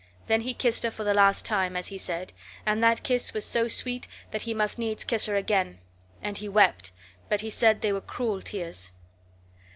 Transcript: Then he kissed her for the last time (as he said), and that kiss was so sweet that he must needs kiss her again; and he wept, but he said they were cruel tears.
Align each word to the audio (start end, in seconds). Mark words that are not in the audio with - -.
Then 0.25 0.41
he 0.41 0.55
kissed 0.55 0.81
her 0.81 0.89
for 0.89 1.03
the 1.03 1.13
last 1.13 1.45
time 1.45 1.77
(as 1.77 1.89
he 1.89 1.97
said), 1.99 2.33
and 2.65 2.83
that 2.83 3.03
kiss 3.03 3.35
was 3.35 3.45
so 3.45 3.67
sweet 3.67 4.07
that 4.31 4.41
he 4.41 4.53
must 4.55 4.79
needs 4.79 5.03
kiss 5.03 5.27
her 5.27 5.35
again; 5.35 5.77
and 6.23 6.39
he 6.39 6.49
wept, 6.49 6.91
but 7.29 7.41
he 7.41 7.51
said 7.51 7.81
they 7.81 7.93
were 7.93 8.01
cruel 8.01 8.41
tears. 8.41 8.93